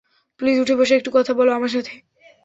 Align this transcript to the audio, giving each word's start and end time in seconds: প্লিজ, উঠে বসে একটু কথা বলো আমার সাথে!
প্লিজ, 0.39 0.57
উঠে 0.59 0.75
বসে 0.75 0.93
একটু 0.95 1.09
কথা 1.13 1.31
বলো 1.33 1.51
আমার 1.53 1.71
সাথে! 1.75 1.93